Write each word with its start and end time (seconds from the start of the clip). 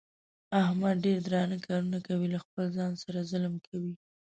احمد 0.63 0.95
ډېر 1.05 1.19
درانه 1.27 1.57
کارونه 1.67 1.99
کوي. 2.07 2.27
له 2.33 2.39
خپل 2.45 2.65
ځان 2.77 2.91
سره 3.03 3.27
ظلم 3.31 3.55
کوي. 3.67 3.93